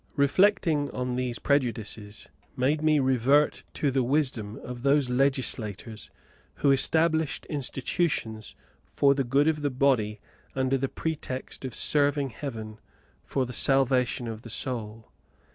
[0.15, 6.09] Reflecting on these prejudices made me revert to the wisdom of those legislators
[6.55, 8.55] who established institutions
[8.87, 10.19] for the good of the body
[10.55, 12.79] under the pretext of serving heaven
[13.23, 15.07] for the salvation of the soul.